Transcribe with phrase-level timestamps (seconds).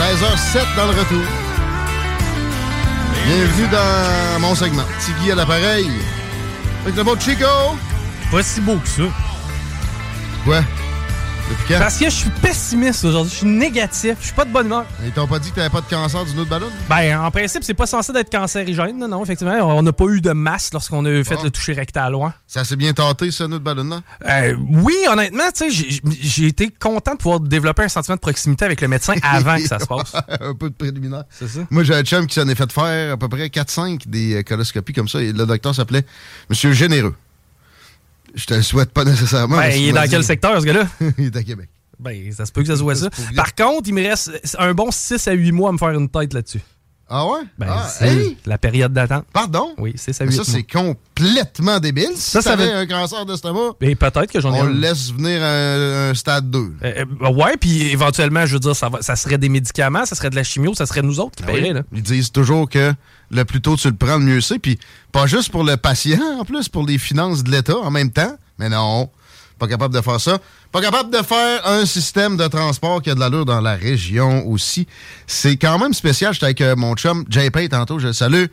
[0.00, 1.22] 16h07 dans le retour.
[3.26, 4.84] Bienvenue dans mon segment.
[5.04, 5.90] Tigui à l'appareil.
[6.82, 7.44] Avec le beau Chico.
[8.30, 9.02] Pas si beau que ça.
[10.42, 10.62] Quoi?
[11.50, 11.74] Depuis?
[11.78, 13.30] Parce que je suis pessimiste aujourd'hui.
[13.32, 14.16] Je suis négatif.
[14.20, 14.84] Je suis pas de bonne humeur.
[15.04, 16.68] Ils t'ont pas dit que t'avais pas de cancer du nœud de ballon?
[16.88, 18.96] Ben, en principe, c'est pas censé d'être cancérigène.
[18.98, 19.54] Non, non, effectivement.
[19.76, 21.42] On n'a pas eu de masse lorsqu'on a fait Bon.
[21.42, 22.32] le toucher rectal loin.
[22.46, 24.00] Ça s'est bien tenté, ce nœud de ballon, là?
[24.28, 28.20] Euh, oui, honnêtement, tu sais, j'ai- j'ai été content de pouvoir développer un sentiment de
[28.20, 30.12] proximité avec le médecin avant que ça se passe.
[30.40, 31.24] un peu de préliminaire.
[31.30, 31.60] C'est ça.
[31.70, 34.42] Moi, j'ai un chum qui s'en est fait faire à peu près 4-5 des euh,
[34.44, 35.20] coloscopies comme ça.
[35.20, 36.04] Et le docteur s'appelait
[36.48, 37.14] Monsieur Généreux.
[38.34, 39.56] Je te le souhaite pas nécessairement.
[39.56, 40.86] Ben, il est dans quel secteur, ce gars-là?
[41.18, 41.68] il est à Québec.
[41.98, 43.10] Ben, ça se peut que ça soit ça.
[43.36, 46.08] Par contre, il me reste un bon 6 à 8 mois à me faire une
[46.08, 46.60] tête là-dessus.
[47.12, 47.40] Ah ouais?
[47.58, 48.36] Ben, ah, c'est hey!
[48.46, 49.24] la période d'attente.
[49.32, 49.74] Pardon?
[49.78, 50.52] Oui, 6 à Mais 8 ça, mois.
[50.54, 52.10] c'est complètement débile.
[52.14, 54.68] Si Ça, ça t'avais veut- un cancer d'estomac, Et peut-être que j'en ai on un.
[54.68, 56.58] le laisse venir à un stade 2.
[56.84, 60.14] Euh, euh, ouais, puis éventuellement, je veux dire, ça, va- ça serait des médicaments, ça
[60.14, 61.60] serait de la chimio, ça serait nous autres qui Ah oui.
[61.60, 61.72] paieraient.
[61.74, 61.82] Là.
[61.92, 62.92] Ils disent toujours que
[63.30, 64.58] le plus tôt tu le prends, le mieux c'est.
[64.60, 64.78] Puis
[65.12, 68.36] pas juste pour le patient, en plus, pour les finances de l'État en même temps.
[68.58, 69.10] Mais non,
[69.60, 70.38] pas capable de faire ça.
[70.72, 74.44] Pas capable de faire un système de transport qui a de l'allure dans la région
[74.48, 74.88] aussi.
[75.28, 76.32] C'est quand même spécial.
[76.32, 78.46] J'étais avec euh, mon chum JP tantôt, je le salue.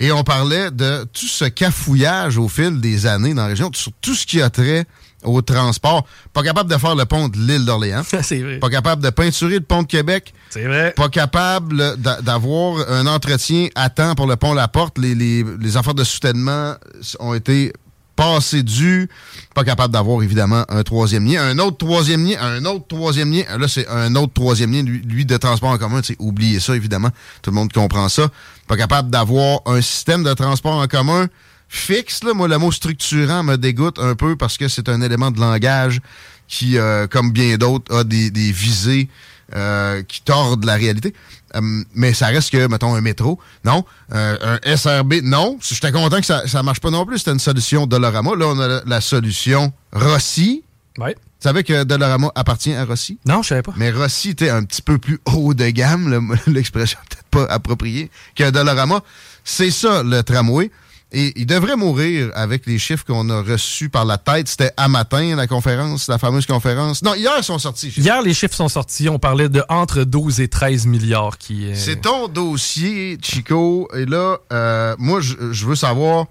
[0.00, 3.90] Et on parlait de tout ce cafouillage au fil des années dans la région, sur
[4.00, 4.84] tout ce qui a trait
[5.24, 6.06] au transport.
[6.32, 8.02] Pas capable de faire le pont de l'île d'Orléans.
[8.22, 8.58] c'est vrai.
[8.60, 10.92] Pas capable de peinturer le pont de Québec C'est vrai.
[10.96, 14.98] pas capable d'a- d'avoir un entretien à temps pour le pont La Porte.
[14.98, 16.74] Les, les, les affaires de soutènement
[17.18, 17.72] ont été
[18.18, 19.08] passées dues.
[19.54, 21.40] Pas capable d'avoir, évidemment, un troisième lien.
[21.40, 23.44] Un autre troisième lien, un autre troisième lien.
[23.56, 26.00] Là, c'est un autre troisième lien, lui, de transport en commun.
[26.18, 27.10] Oubliez ça, évidemment.
[27.42, 28.28] Tout le monde comprend ça.
[28.66, 31.28] Pas capable d'avoir un système de transport en commun
[31.68, 32.24] fixe.
[32.24, 32.34] Là.
[32.34, 36.00] Moi, le mot structurant me dégoûte un peu parce que c'est un élément de langage
[36.48, 39.08] qui, euh, comme bien d'autres, a des, des visées
[39.54, 41.14] euh, qui tordent la réalité.
[41.56, 41.60] Euh,
[41.94, 43.84] mais ça reste que, mettons, un métro, non?
[44.12, 45.58] Euh, un SRB, non.
[45.62, 47.18] J'étais content que ça ne marche pas non plus.
[47.18, 48.34] C'était une solution Dolorama.
[48.36, 50.62] Là, on a la, la solution Rossi.
[50.98, 51.14] Ouais.
[51.14, 53.18] Tu savais que Dolorama appartient à Rossi?
[53.24, 53.72] Non, je savais pas.
[53.76, 58.50] Mais Rossi était un petit peu plus haut de gamme, l'expression peut-être pas appropriée, que
[58.50, 59.02] Dolorama.
[59.44, 60.70] C'est ça, le tramway.
[61.10, 64.46] Et il devrait mourir avec les chiffres qu'on a reçus par la tête.
[64.46, 67.02] C'était à matin, la conférence, la fameuse conférence.
[67.02, 67.88] Non, hier, ils sont sortis.
[67.96, 69.08] Hier, les chiffres sont sortis.
[69.08, 71.66] On parlait de entre 12 et 13 milliards qui.
[71.66, 73.88] euh, C'est ton dossier, Chico.
[73.96, 76.26] Et là, euh, moi, je veux savoir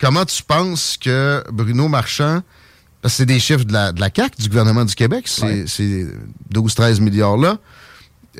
[0.00, 2.40] comment tu penses que Bruno Marchand,
[3.02, 5.64] parce que c'est des chiffres de la, de la CAQ, du gouvernement du Québec, Ouais.
[5.66, 6.06] ces
[6.50, 7.58] 12-13 milliards-là.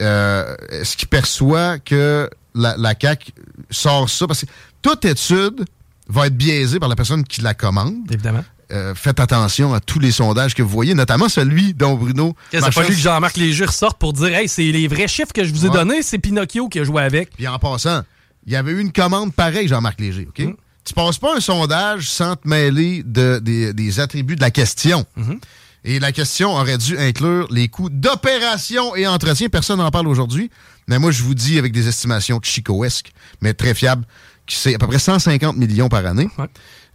[0.00, 3.33] Euh, Est-ce qu'il perçoit que la, la CAQ
[3.71, 4.27] sort ça?
[4.27, 4.47] Parce que
[4.84, 5.65] toute étude
[6.09, 7.97] va être biaisée par la personne qui la commande.
[8.12, 8.45] Évidemment.
[8.71, 12.61] Euh, faites attention à tous les sondages que vous voyez, notamment celui dont Bruno C'est
[12.61, 15.53] Marchand fallu que Jean-Marc Léger ressorte pour dire Hey, c'est les vrais chiffres que je
[15.53, 15.75] vous ai Ouais.
[15.75, 17.31] donnés, c'est Pinocchio qui a joué avec.
[17.31, 18.03] Puis en passant,
[18.47, 20.39] il y avait eu une commande pareille, Jean-Marc Léger, OK?
[20.44, 20.55] Mm.
[20.84, 25.06] Tu passes pas un sondage sans te mêler de, des, des attributs de la question.
[25.19, 25.39] Mm-hmm.
[25.84, 29.49] Et la question aurait dû inclure les coûts d'opération et entretien.
[29.49, 30.50] Personne n'en parle aujourd'hui.
[30.88, 34.05] Mais moi, je vous dis avec des estimations chicoesques, mais très fiables,
[34.46, 36.29] c'est à peu près 150 millions par année.
[36.38, 36.46] Ouais.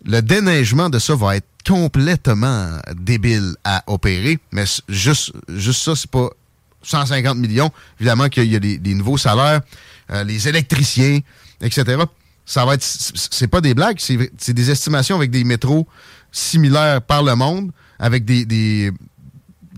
[0.05, 4.39] Le déneigement de ça va être complètement débile à opérer.
[4.51, 6.29] Mais juste, juste ça, c'est pas
[6.83, 7.69] 150 millions.
[7.99, 9.61] Évidemment qu'il y a des, des nouveaux salaires,
[10.11, 11.19] euh, les électriciens,
[11.61, 12.03] etc.
[12.45, 15.87] Ça va être, c'est pas des blagues, c'est des estimations avec des métros
[16.31, 18.91] similaires par le monde, avec des, des,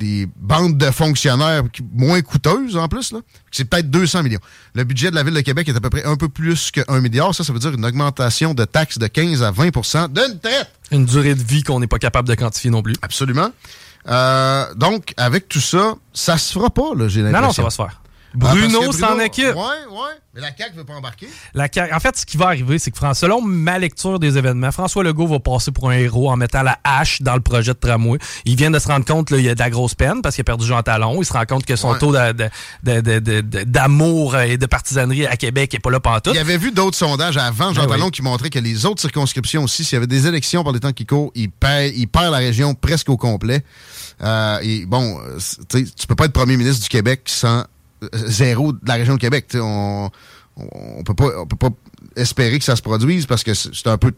[0.01, 1.63] des bandes de fonctionnaires
[1.93, 3.13] moins coûteuses en plus.
[3.51, 4.39] C'est peut-être 200 millions.
[4.73, 6.81] Le budget de la Ville de Québec est à peu près un peu plus que
[6.87, 7.35] 1 milliard.
[7.35, 10.71] Ça, ça veut dire une augmentation de taxes de 15 à 20% d'une traite.
[10.91, 12.95] Une durée de vie qu'on n'est pas capable de quantifier non plus.
[13.03, 13.51] Absolument.
[14.07, 17.41] Euh, donc, avec tout ça, ça se fera pas, j'ai l'impression.
[17.41, 18.00] Non, non, ça va se faire.
[18.33, 19.45] Bruno Ah, s'en occupe.
[19.55, 20.13] Ouais, ouais.
[20.33, 21.27] Mais la CAQ veut pas embarquer.
[21.53, 24.71] La CAQ- en fait, ce qui va arriver, c'est que selon ma lecture des événements,
[24.71, 27.77] François Legault va passer pour un héros en mettant la hache dans le projet de
[27.79, 28.17] tramway.
[28.45, 30.43] Il vient de se rendre compte qu'il y a de la grosse peine parce qu'il
[30.43, 31.21] a perdu Jean Talon.
[31.21, 31.99] Il se rend compte que son Ouais.
[31.99, 32.13] taux
[33.65, 36.33] d'amour et de partisanerie à Québec n'est pas là pantoute.
[36.33, 38.11] Il y avait vu d'autres sondages avant Jean Ben Talon oui.
[38.11, 40.93] qui montraient que les autres circonscriptions aussi, s'il y avait des élections par les temps
[40.93, 43.63] qui courent, il perd, il perd la région presque au complet.
[44.23, 45.37] Euh, et bon, euh,
[45.69, 47.63] tu sais, tu peux pas être premier ministre du Québec sans euh,
[48.13, 49.47] zéro de la région de Québec.
[49.55, 50.09] On,
[50.57, 51.69] on, peut pas, on peut pas
[52.17, 54.11] espérer que ça se produise parce que c'est un peu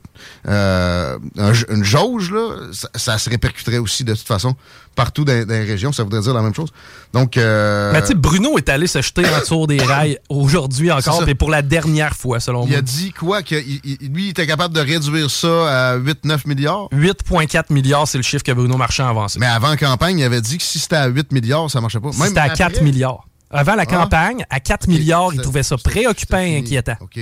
[0.47, 2.55] euh, un- une jauge là.
[2.71, 4.55] Ça, ça se répercuterait aussi de toute façon
[4.95, 5.91] partout dans, dans les régions.
[5.91, 6.69] Ça voudrait dire la même chose.
[7.13, 10.91] Donc, euh, Mais tu sais, Bruno est allé se jeter en dessous des rails aujourd'hui
[10.91, 12.79] encore, et pour la dernière fois, selon il moi.
[12.79, 13.43] a dit quoi?
[13.43, 16.87] Que il- il- lui il était capable de réduire ça à 8-9 milliards?
[16.91, 19.39] 8,4 milliards, c'est le chiffre que Bruno Marchand a avancé.
[19.39, 22.11] Mais avant campagne, il avait dit que si c'était à 8 milliards, ça marchait pas.
[22.11, 23.27] Si C'était à après- 4 milliards.
[23.53, 23.85] Avant la Ah.
[23.85, 26.95] campagne, à 4 milliards, il C'était- trouvait ça préoccupant et inquiétant.
[27.01, 27.19] OK.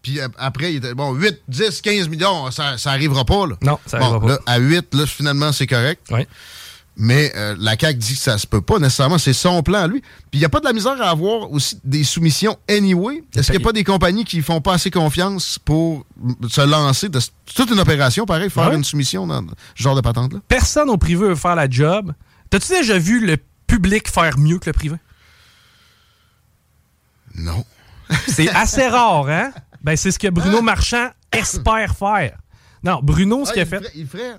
[0.00, 3.46] Puis après, il était bon, 8, 10, 15 millions, ça, ça arrivera pas.
[3.46, 3.56] Là.
[3.62, 4.28] Non, ça Bon, arrivera pas.
[4.34, 6.02] là, à 8, là, finalement, c'est correct.
[6.10, 6.20] Oui.
[7.00, 9.18] Mais euh, la CAQ dit que ça se peut pas nécessairement.
[9.18, 10.00] C'est son plan, lui.
[10.00, 13.22] Puis il n'y a pas de la misère à avoir aussi des soumissions anyway.
[13.36, 16.04] Est-ce qu'il n'y a pas des compagnies qui font pas assez confiance pour
[16.48, 17.08] se lancer?
[17.08, 18.74] de- C'est toute une opération, pareil, faire Ouais?
[18.74, 19.42] une soumission dans
[19.76, 20.40] ce genre de patente-là?
[20.48, 22.12] Personne au privé veut faire la job.
[22.50, 23.36] T'as-tu déjà vu le
[23.68, 24.96] public faire mieux que le privé?
[27.38, 27.64] Non.
[28.26, 29.52] C'est assez rare, hein?
[29.82, 32.36] Ben, c'est ce que Bruno Marchand espère faire.
[32.82, 33.90] Non, Bruno, ce Ah, qu'il a fait.
[33.94, 34.36] il ferait-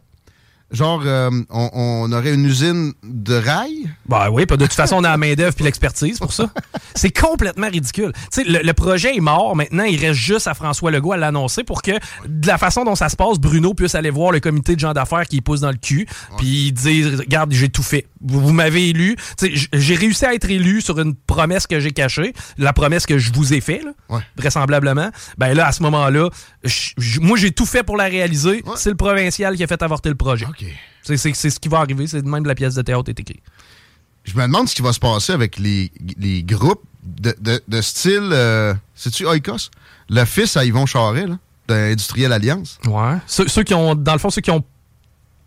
[0.72, 3.90] Genre, euh, on, on aurait une usine de rails?
[4.08, 6.50] Ben oui, de toute façon, on a la main-d'œuvre puis l'expertise pour ça.
[6.96, 8.12] C'est complètement ridicule.
[8.32, 9.56] Tu sais, le, le projet est mort.
[9.56, 11.92] Maintenant, il reste juste à François Legault à l'annoncer pour que,
[12.28, 14.94] de la façon dont ça se passe, Bruno puisse aller voir le comité de gens
[14.94, 16.08] d'affaires qui pousse dans le cul
[16.38, 18.06] puis dire Regarde, j'ai tout fait.
[18.22, 19.16] Vous, vous m'avez élu.
[19.38, 22.74] Tu sais, j- j'ai réussi à être élu sur une promesse que j'ai cachée, la
[22.74, 24.22] promesse que je vous ai fait, là, Ouais.
[24.38, 25.10] vraisemblablement.
[25.38, 26.30] Ben là, à ce moment-là,
[27.22, 28.62] moi, j'ai tout fait pour la réaliser.
[28.66, 28.74] Ouais.
[28.76, 30.46] C'est le provincial qui a fait avorter le projet.
[30.62, 30.66] OK.
[31.04, 32.08] C'est- C'est c'est ce qui va arriver.
[32.08, 33.42] C'est de même la pièce de théâtre est écrite.
[34.26, 37.82] Je me demande ce qui va se passer avec les, les groupes de, de- de
[37.82, 38.30] style.
[38.32, 39.70] euh, C'est-tu Oikos?
[40.10, 41.26] Le fils à Yvon Charret,
[41.68, 42.78] d'Industriel Alliance.
[42.86, 43.16] Ouais.
[43.28, 44.64] Ceux, ceux qui ont, dans le fond, ceux qui ont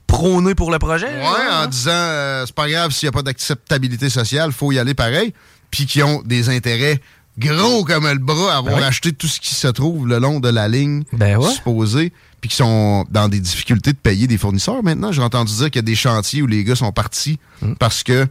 [0.06, 1.06] prôné pour le projet.
[1.06, 1.64] Ouais, là.
[1.64, 4.94] en disant euh, c'est pas grave s'il n'y a pas d'acceptabilité sociale, faut y aller
[4.94, 5.32] pareil.
[5.70, 7.00] Puis qui ont des intérêts
[7.38, 8.86] gros comme le bras à avoir Ben oui.
[8.86, 11.50] acheté tout ce qui se trouve le long de la ligne Ben ouais.
[11.50, 12.12] supposée.
[12.42, 15.10] Puis qui sont dans des difficultés de payer des fournisseurs maintenant.
[15.12, 17.74] J'ai entendu dire qu'il y a des chantiers où les gars sont partis Hmm.
[17.78, 18.26] parce que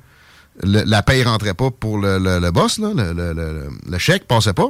[0.64, 4.68] le- la paye rentrait pas pour le, le- le boss, là, le, chèque passait pas.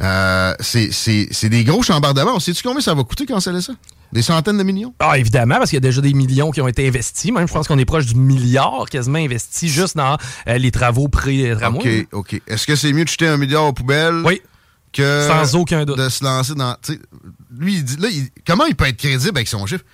[0.00, 2.38] Euh, c'est- des gros chambardements.
[2.38, 3.72] Sais-tu combien ça va coûter quand c'est ça?
[4.12, 4.94] Des centaines de millions?
[4.98, 7.32] Ah, évidemment, parce qu'il y a déjà des millions qui ont été investis.
[7.32, 10.16] Même, je pense qu'on est proche du milliard quasiment investi juste dans
[10.48, 12.06] euh, les travaux pré-tramway.
[12.12, 12.42] OK, OK.
[12.46, 14.40] Est-ce que c'est mieux de jeter un milliard aux poubelles Oui,
[14.92, 15.98] que sans aucun doute.
[15.98, 16.76] de se lancer dans...
[17.58, 19.84] Lui, il dit, là, il- comment il peut être crédible avec son chiffre?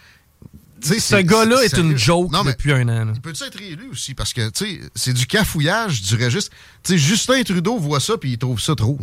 [0.82, 3.05] Ce gars-là est une joke Non, mais depuis un an.
[3.05, 3.12] là.
[3.14, 4.14] il peut-tu être réélu aussi?
[4.14, 4.50] Parce que,
[4.97, 6.50] c'est du cafouillage du registre.
[6.82, 8.99] Tu sais, Justin Trudeau voit ça puis il trouve ça trop.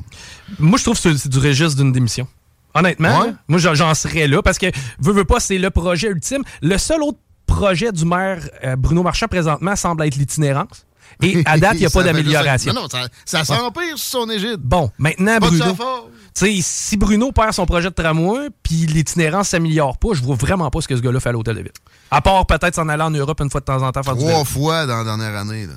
[0.59, 2.27] Moi, je trouve que c'est du registre d'une démission.
[2.73, 3.33] Honnêtement, Ouais.
[3.47, 4.67] moi, j'en- j'en serais là parce que,
[4.99, 6.43] veux, veux pas, c'est le projet ultime.
[6.61, 7.17] Le seul autre
[7.47, 10.85] projet du maire euh, Bruno Marchand présentement semble être l'itinérance.
[11.21, 12.73] Et à date, il n'y a pas d'amélioration.
[12.73, 14.57] Non, non, ça, ça s'empire sur son égide.
[14.61, 15.75] Bon, maintenant, Pas Bruno.
[15.75, 16.11] faute.
[16.33, 20.35] Tu sais, si Bruno perd son projet de tramway, puis l'itinérance s'améliore pas, je vois
[20.35, 21.71] vraiment pas ce que ce gars-là fait à l'hôtel de ville.
[22.11, 24.45] À part peut-être s'en aller en Europe une fois de temps en temps faire Trois
[24.45, 25.65] fois dans la dernière année.
[25.67, 25.73] Là.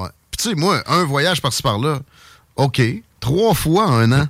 [0.00, 0.08] Ouais.
[0.30, 2.00] Puis tu sais, moi, un voyage par-ci par-là,
[2.56, 2.82] OK.
[3.20, 4.26] Trois fois en un an.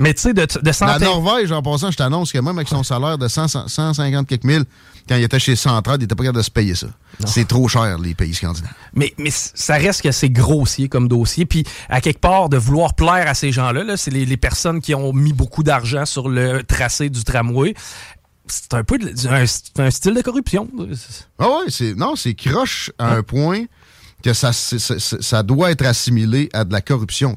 [0.00, 0.98] Mais tu sais, de, de La.
[0.98, 4.64] Norvège, en passant, je t'annonce que même avec son salaire de 100, 150 quelques mille,
[5.06, 6.86] quand il était chez Centrade, il était pas capable de se payer ça.
[7.26, 8.72] C'est trop cher, les pays scandinaves.
[8.94, 11.44] Mais, mais ça reste que c'est grossier comme dossier.
[11.44, 14.80] Puis, à quelque part, de vouloir plaire à ces gens-là, là, c'est les, les personnes
[14.80, 17.74] qui ont mis beaucoup d'argent sur le tracé du tramway.
[18.46, 20.66] C'est un peu de- un, style de corruption.
[21.38, 23.64] Ah ouais, c'est, non, c'est croche à un point
[24.22, 27.36] que ça, ça doit être assimilé à de la corruption.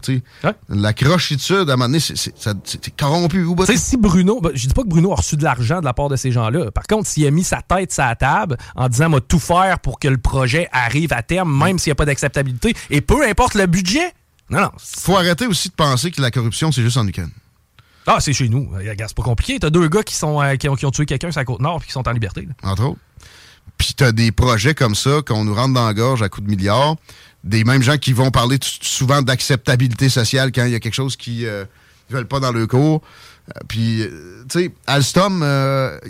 [0.69, 3.45] La crochitude, à un moment donné, c'est, corrompu.
[3.67, 5.93] Tu si Bruno, ben, je dis pas que Bruno a reçu de l'argent de la
[5.93, 6.71] part de ces gens-là.
[6.71, 9.79] Par contre, s'il a mis sa tête sur la table en disant, moi, tout faire
[9.79, 13.27] pour que le projet arrive à terme, même s'il n'y a pas d'acceptabilité, et peu
[13.27, 14.13] importe le budget.
[14.49, 14.71] Non, non.
[14.77, 17.31] faut arrêter aussi de penser que la corruption, c'est juste en Ukraine.
[18.05, 18.69] Ah, c'est chez nous.
[18.81, 19.59] C'est pas compliqué.
[19.59, 21.61] T'as deux gars qui, sont, euh, qui, ont, qui ont tué quelqu'un sur la côte
[21.61, 22.41] nord et qui sont en liberté.
[22.41, 22.69] là.
[22.69, 22.99] entre autres.
[23.77, 26.45] Puis tu as des projets comme ça qu'on nous rentre dans la gorge à coups
[26.47, 26.95] de milliards.
[27.43, 31.17] Des mêmes gens qui vont parler souvent d'acceptabilité sociale quand il y a quelque chose
[31.17, 31.65] qui ne
[32.09, 33.01] veulent pas dans le cours.
[33.67, 34.05] Puis,
[34.49, 35.43] tu sais, Alstom,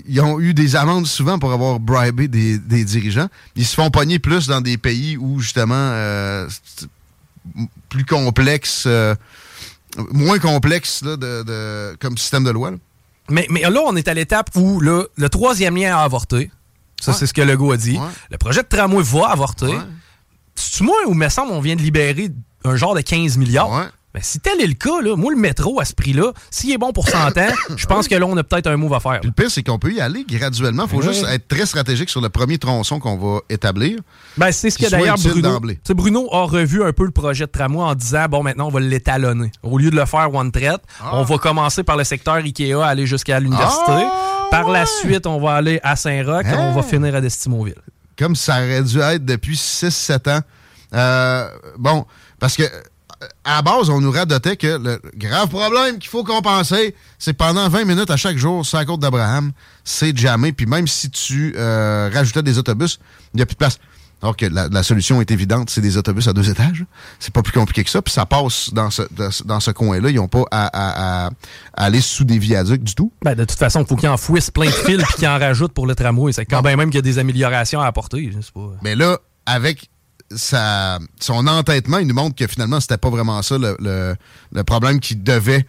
[0.08, 3.28] ils ont eu des amendes souvent pour avoir bribé des, dirigeants.
[3.56, 5.92] Ils se font pogner plus dans des pays où, justement,
[7.90, 8.88] plus complexe,
[10.12, 12.72] moins complexe de, comme système de loi.
[13.30, 16.52] Mais, mais là, on est à l'étape où le troisième lien a avorté.
[17.04, 18.00] Ça, c'est ce que Legault a dit.
[18.32, 19.74] Le projet de tramway va avorter.
[20.56, 22.30] C'est moi ou me semble on vient de libérer
[22.64, 23.70] un genre de 15 milliards?
[24.14, 26.78] Mais si tel est le cas, là, moi, le métro à ce prix-là, s'il est
[26.78, 29.22] bon pour 100 ans, je pense que là, on a peut-être un move à faire.
[29.24, 30.84] le pire, c'est qu'on peut y aller graduellement.
[30.84, 34.00] Il faut juste être très stratégique sur le premier tronçon qu'on va établir.
[34.38, 35.60] Ben, c'est ce que d'ailleurs Bruno.
[35.90, 38.80] Bruno a revu un peu le projet de tramway en disant bon, maintenant, on va
[38.82, 39.52] l'étalonner.
[39.64, 41.12] Au lieu de le faire one traite, ah.
[41.14, 43.82] on va commencer par le secteur IKEA, aller jusqu'à l'université.
[43.88, 46.84] Ah, par la suite, on va aller à Saint-Roch, et on va hein?
[46.84, 47.82] finir à Destimoville.
[48.18, 50.42] Comme ça aurait dû être depuis 6-7 ans.
[50.94, 52.06] Euh, bon,
[52.40, 52.64] parce que
[53.44, 57.68] à la base, on nous radotait que le grave problème qu'il faut compenser, c'est pendant
[57.70, 59.52] 20 minutes à chaque jour sur la côte d'Abraham,
[59.84, 60.52] c'est jamais.
[60.52, 63.00] Puis même si tu euh, rajoutais des autobus,
[63.34, 63.80] il n'y a plus de place.
[64.24, 66.86] Alors que la, solution est évidente, c'est des autobus à deux étages.
[67.20, 68.02] C'est pas plus compliqué que ça.
[68.02, 69.02] Puis ça passe dans ce,
[69.44, 70.10] dans ce coin-là.
[70.12, 71.30] Ils n'ont pas à,
[71.74, 73.12] aller sous des viaducs du tout.
[73.22, 75.74] Ben, de toute façon, il faut qu'ils enfouissent plein de fils puis qu'ils en rajoutent
[75.74, 76.32] pour le tramway.
[76.32, 78.32] C'est quand même qu'il y a des améliorations à apporter.
[78.82, 79.90] Mais là, avec
[80.36, 84.16] son entêtement, il nous montre que finalement, c'était pas vraiment ça le,
[84.64, 85.66] problème qui devait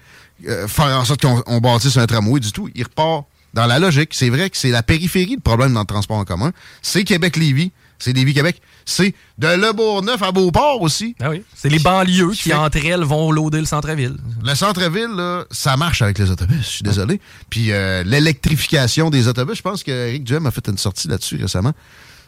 [0.48, 2.68] euh, faire en sorte qu'on bâtisse un tramway du tout.
[2.74, 4.10] Il repart dans la logique.
[4.12, 6.52] C'est vrai que c'est la périphérie le problème dans le transport en commun.
[6.82, 8.60] C'est Québec-Lévis, c'est Lévis-Québec.
[8.84, 11.14] C'est de Le Bourgneuf à Beauport aussi.
[11.20, 11.42] Ah oui.
[11.54, 14.16] C'est les banlieues qui, entre elles, vont loader le centre-ville.
[14.42, 17.20] Le centre-ville, ça marche avec les autobus, je suis désolé.
[17.48, 21.36] Puis euh, l'électrification des autobus, je pense que Eric Duhem a fait une sortie là-dessus
[21.40, 21.72] récemment.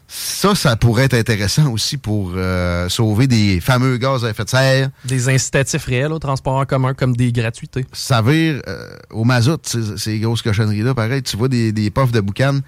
[0.08, 4.48] Ça, ça pourrait être intéressant aussi pour euh, sauver des fameux gaz à effet de
[4.48, 4.90] serre.
[5.04, 7.84] Des incitatifs réels au transport en commun comme des gratuités.
[7.92, 9.60] Ça vire euh, au mazout,
[9.96, 10.94] ces, grosses cochonneries-là.
[10.94, 12.60] Pareil, tu vois des, des de boucan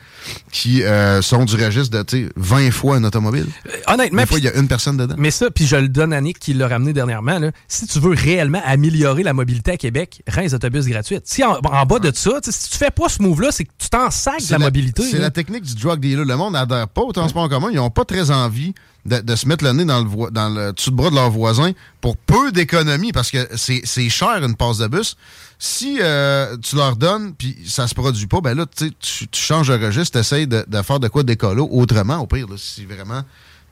[0.50, 3.46] qui euh, sont du registre de 20 fois un automobile.
[3.86, 4.22] honnêtement.
[4.22, 5.14] Des fois, il y a une personne dedans.
[5.18, 7.38] Mais ça, puis je le donne à Nick qui l'a ramené dernièrement.
[7.68, 11.20] si tu veux réellement améliorer la mobilité à Québec, rends les autobus gratuits.
[11.24, 14.10] Si en, bas de ça, si tu fais pas ce move-là, c'est que tu t'en
[14.10, 15.02] sacs de la, mobilité.
[15.02, 16.24] C'est la technique du drug dealer.
[16.24, 19.64] Le monde n'adhère pas autant en commun, ils n'ont pas très envie de, se mettre
[19.64, 23.12] le nez dans le, dans le dessus de bras de leurs voisins pour peu d'économie,
[23.12, 25.16] parce que c'est cher une passe de bus.
[25.58, 29.68] Si euh, tu leur donnes, puis ça se produit pas, ben là, tu, tu changes
[29.68, 33.22] de registre, tu essaies de, faire de quoi d'écolo autrement, au pire, si vraiment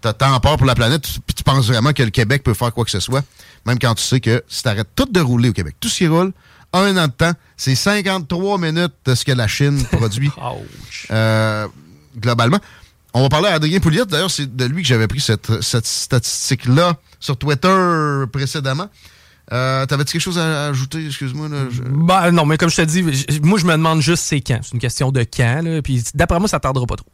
[0.02, 2.54] tu as tant peur pour la planète, puis tu penses vraiment que le Québec peut
[2.54, 3.22] faire quoi que ce soit,
[3.66, 5.98] même quand tu sais que si tu arrêtes tout de rouler au Québec, tout ce
[5.98, 6.32] qui roule,
[6.72, 10.30] un an de temps, c'est 53 minutes de ce que la Chine produit
[11.10, 11.66] euh,
[12.18, 12.58] globalement.
[13.18, 14.04] On va parler à Adrien Pouliot.
[14.04, 18.90] D'ailleurs, c'est de lui que j'avais pris cette, statistique-là sur Twitter précédemment.
[19.54, 21.06] Euh, T'avais-tu quelque chose à ajouter?
[21.06, 21.48] Excuse-moi.
[21.80, 23.02] Ben, non, mais comme je te dis,
[23.42, 24.60] moi, je me demande juste c'est quand.
[24.62, 25.62] C'est une question de quand.
[25.64, 27.06] Là, puis d'après moi, ça tardera pas trop.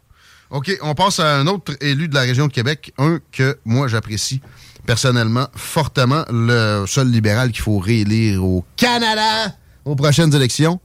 [0.50, 2.92] OK, on passe à un autre élu de la région de Québec.
[2.98, 4.40] Un que moi, j'apprécie
[4.84, 6.24] personnellement fortement.
[6.32, 9.54] Le seul libéral qu'il faut réélire au Canada
[9.84, 10.80] aux prochaines élections.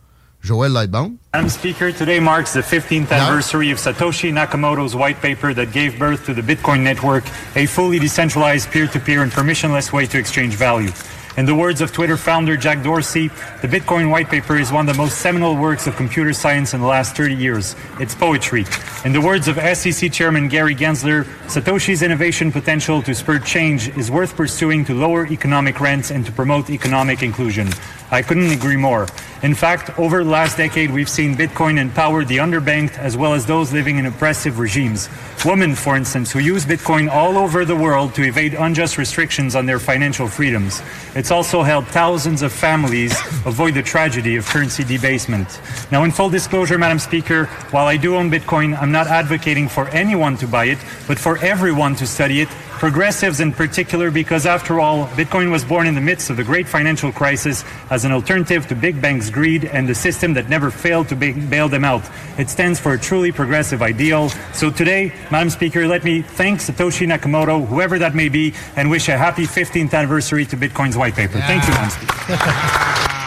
[0.47, 1.17] Joël Lightbound.
[1.33, 6.25] Madam Speaker, today marks the 15th anniversary of Satoshi Nakamoto's white paper that gave birth
[6.25, 7.25] to the Bitcoin network,
[7.57, 10.91] a fully decentralized peer-to-peer and permissionless way to exchange value.
[11.37, 13.27] In the words of Twitter founder Jack Dorsey,
[13.61, 16.81] the Bitcoin white paper is one of the most seminal works of computer science in
[16.81, 17.75] the last 30 years.
[17.99, 18.65] It's poetry.
[19.05, 24.09] In the words of SEC Chairman Gary Gensler, Satoshi's innovation potential to spur change is
[24.09, 27.69] worth pursuing to lower economic rents and to promote economic inclusion.
[28.09, 29.07] I couldn't agree more.
[29.43, 33.45] In fact, over the last decade, we've seen Bitcoin empower the underbanked as well as
[33.45, 35.09] those living in oppressive regimes.
[35.45, 39.65] Women, for instance, who use Bitcoin all over the world to evade unjust restrictions on
[39.65, 40.81] their financial freedoms.
[41.13, 43.11] It's also helped thousands of families
[43.45, 45.61] avoid the tragedy of currency debasement.
[45.91, 49.87] Now, in full disclosure, Madam Speaker, while I do own Bitcoin, I'm not advocating for
[49.89, 54.79] anyone to buy it, but for everyone to study it progressives in particular, because after
[54.79, 58.67] all, Bitcoin was born in the midst of the great financial crisis as an alternative
[58.67, 62.03] to big banks' greed and the system that never failed to bail them out.
[62.37, 64.29] It stands for a truly progressive ideal.
[64.53, 69.09] So today, Madam Speaker, let me thank Satoshi Nakamoto, whoever that may be, and wish
[69.09, 71.39] a happy 15th anniversary to Bitcoin's white paper.
[71.39, 72.37] Thank you, Madam Speaker.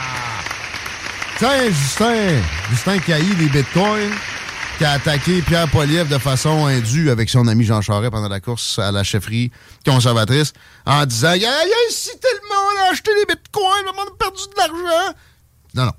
[1.40, 4.29] Tiens, Justin, Justin Cailly des Bitcoins.
[4.80, 8.40] Qui a attaqué Pierre Poilievre de façon indue avec son ami Jean Charest pendant la
[8.40, 9.50] course à la chefferie
[9.84, 10.54] conservatrice
[10.86, 11.52] en disant Il a,
[11.86, 15.14] incité le monde à acheter des bitcoins, le monde a perdu de l'argent.
[15.74, 15.92] Non, non.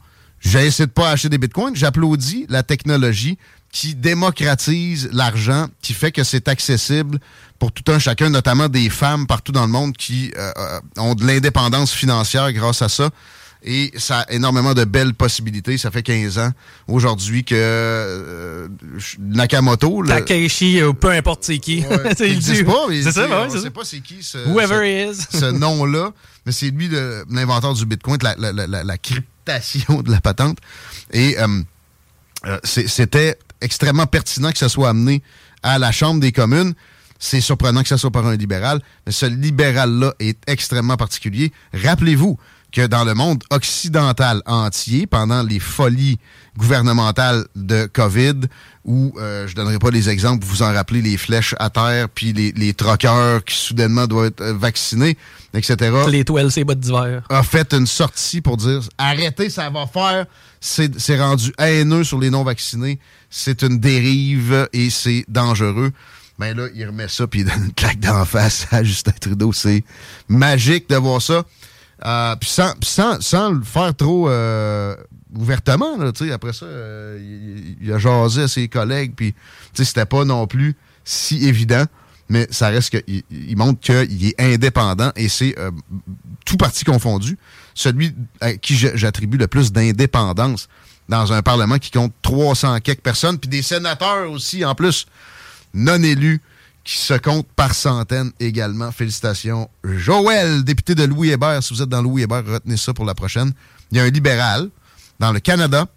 [0.43, 1.75] De pas acheter des bitcoins.
[1.75, 3.37] J'applaudis la technologie
[3.71, 7.19] qui démocratise l'argent, qui fait que c'est accessible
[7.59, 11.13] pour tout un chacun, notamment des femmes partout dans le monde qui euh, euh, ont
[11.13, 13.11] de l'indépendance financière grâce à ça.
[13.63, 15.77] Et ça a énormément de belles possibilités.
[15.77, 16.51] Ça fait 15 ans
[16.87, 18.67] aujourd'hui que euh,
[19.19, 20.03] Nakamoto...
[20.05, 21.83] Takeshi, ou peu importe c'est qui.
[22.17, 25.39] c'est le pas, c'est ça, on sait pas c'est qui ce, Whoever ce, is.
[25.39, 26.11] ce nom-là.
[26.45, 26.89] Mais c'est lui
[27.29, 30.57] l'inventeur du Bitcoin, la, la, la, la, cryptation de la patente.
[31.13, 31.37] Et
[32.63, 35.21] c'était extrêmement pertinent que ça soit amené
[35.61, 36.73] à la Chambre des communes.
[37.19, 41.51] C'est surprenant que ça soit par un libéral, mais ce libéral-là est extrêmement particulier.
[41.71, 42.39] Rappelez-vous
[42.71, 46.19] que dans le monde occidental entier, pendant les folies
[46.57, 48.47] gouvernementales de COVID,
[48.85, 52.33] où, euh, je donnerai pas les exemples, vous en rappelez, les flèches à terre, puis
[52.33, 55.17] les, les troqueurs qui soudainement doivent être euh, vaccinés,
[55.53, 55.91] etc.
[56.09, 57.23] Les toiles, c'est bottes d'hiver.
[57.29, 60.25] A fait une sortie pour dire, arrêtez, ça va faire,
[60.59, 62.99] c'est rendu haineux sur les non-vaccinés,
[63.29, 65.91] c'est une dérive et c'est dangereux.
[66.39, 69.53] Ben là, il remet ça puis il donne une claque d'en face à Justin Trudeau.
[69.53, 69.83] C'est
[70.27, 71.43] magique de voir ça.
[72.05, 74.95] Euh, puis sans, sans, sans, le faire trop euh,
[75.35, 79.35] ouvertement, là, après ça, euh, il, il, a jasé à ses collègues, puis
[79.73, 81.85] c'était pas non plus si évident,
[82.29, 85.69] mais ça reste qu'il il montre qu'il est indépendant et c'est euh,
[86.45, 87.37] tout parti confondu,
[87.73, 90.69] celui à qui j'attribue le plus d'indépendance
[91.09, 95.07] dans un Parlement qui compte 300 quelques personnes, puis des sénateurs aussi, en plus,
[95.73, 96.41] non élus,
[96.83, 98.91] qui se comptent par centaines également.
[98.91, 99.69] Félicitations.
[99.83, 103.13] Joël, député de Louis Hébert, si vous êtes dans Louis Hébert, retenez ça pour la
[103.13, 103.51] prochaine.
[103.91, 104.69] Il y a un libéral
[105.19, 105.87] dans le Canada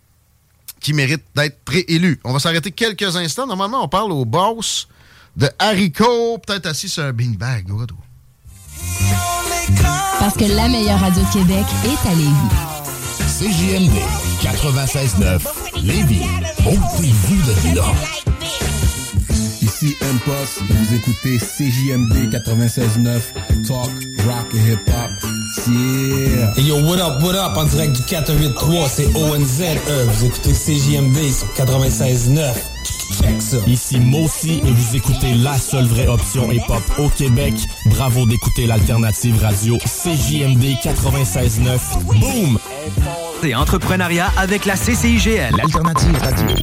[0.81, 2.21] qui mérite d'être préélu.
[2.25, 3.47] On va s'arrêter quelques instants.
[3.47, 4.89] Normalement, on parle au boss
[5.37, 7.67] de haricot, peut-être assis sur un beanbag.
[10.19, 12.75] Parce que la meilleure radio de Québec est à Lévis.
[13.39, 13.97] CJMD
[14.43, 15.41] 96.9
[15.83, 16.27] Lévis.
[16.63, 18.64] Montez-vous de là.
[19.85, 23.21] Ici M-Post, vous écoutez CJMD 96.9
[23.67, 23.91] Talk,
[24.27, 25.11] Rock et Hip Hop.
[25.69, 26.55] Yeah.
[26.57, 29.63] Hey yo, what up, what up, en direct du 483, c'est ONZE,
[30.09, 32.55] vous écoutez CJMD sur 96.9.
[33.67, 37.53] Ici Mossy et vous écoutez la seule vraie option hip-hop au Québec.
[37.87, 42.05] Bravo d'écouter l'alternative radio CJMD 96.9.
[42.05, 42.59] Boom!
[43.43, 45.55] Et entrepreneuriat avec la CCIGL.
[45.59, 46.57] L'alternative radio.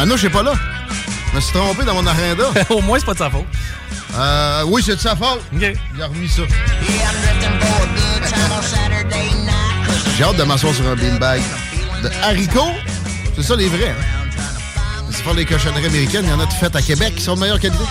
[0.00, 0.54] Manouche n'est pas là.
[1.30, 2.44] Je me suis trompé dans mon agenda.
[2.70, 3.44] Au moins, c'est pas de sa faute.
[4.16, 5.42] Euh, oui, c'est de sa faute.
[5.54, 5.60] OK.
[5.94, 6.40] Il a remis ça.
[10.16, 11.42] J'ai hâte de m'asseoir sur un beanbag
[12.02, 12.72] de haricots?
[13.36, 13.90] C'est ça les vrais.
[13.90, 14.30] Hein?
[15.10, 16.24] C'est pas les cochonneries américaines.
[16.24, 17.84] Il y en a de faites à Québec qui sont de meilleure qualité.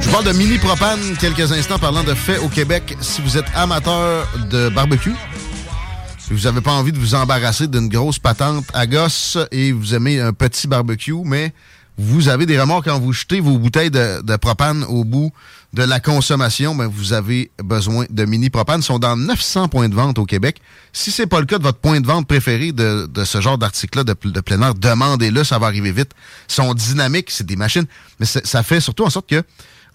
[0.00, 2.96] Je vous parle de mini propane quelques instants parlant de faits au Québec.
[3.02, 5.12] Si vous êtes amateur de barbecue,
[6.30, 10.20] vous n'avez pas envie de vous embarrasser d'une grosse patente à gosse et vous aimez
[10.20, 11.52] un petit barbecue, mais
[11.96, 15.32] vous avez des remords quand vous jetez vos bouteilles de, propane au bout
[15.74, 18.80] de la consommation, ben vous avez besoin de mini propane.
[18.80, 20.60] Ils sont dans 900 points de vente au Québec.
[20.92, 24.04] Si c'est pas le cas de votre point de vente préféré de, ce genre d'article-là
[24.04, 26.12] de, de, plein air, demandez-le, ça va arriver vite.
[26.48, 27.86] Ils sont dynamiques, c'est des machines,
[28.18, 29.42] mais ça fait surtout en sorte que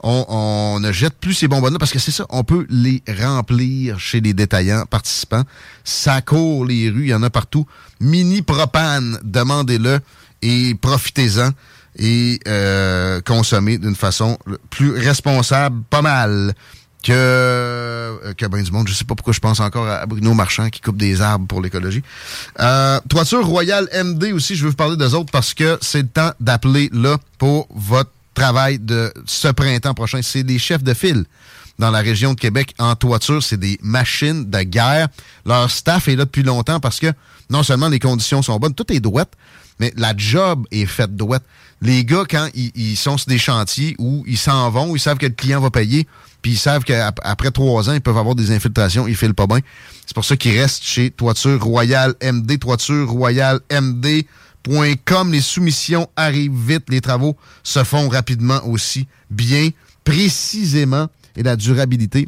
[0.01, 4.21] on, ne jette plus ces bonbonnes-là parce que c'est ça, on peut les remplir chez
[4.21, 5.43] les détaillants participants.
[5.83, 7.65] Ça court les rues, il y en a partout.
[7.99, 9.99] Mini propane, demandez-le
[10.41, 11.51] et profitez-en
[11.97, 14.37] et euh, consommez d'une façon
[14.69, 16.53] plus responsable, pas mal
[17.03, 18.87] que, euh, que ben du monde.
[18.87, 21.61] Je sais pas pourquoi je pense encore à Bruno Marchand qui coupe des arbres pour
[21.61, 22.03] l'écologie.
[22.59, 26.07] Euh, Toiture Royale MD aussi, je veux vous parler des autres parce que c'est le
[26.07, 30.21] temps d'appeler là pour votre travail de ce printemps prochain.
[30.21, 31.25] C'est des chefs de file
[31.77, 33.43] dans la région de Québec en toiture.
[33.43, 35.09] C'est des machines de guerre.
[35.45, 37.07] Leur staff est là depuis longtemps parce que
[37.49, 39.31] non seulement les conditions sont bonnes, tout est douette,
[39.79, 41.43] mais la job est faite douette.
[41.81, 45.25] Les gars, quand ils, sont sur des chantiers où ils s'en vont, ils savent que
[45.25, 46.07] le client va payer,
[46.41, 49.59] puis ils savent qu'après trois ans, ils peuvent avoir des infiltrations, ils filent pas bien.
[50.05, 54.25] C'est pour ça qu'ils restent chez Toiture Royale MD, Toiture Royale MD
[55.05, 59.69] comme Les soumissions arrivent vite, les travaux se font rapidement aussi, bien,
[60.03, 62.27] précisément, et la durabilité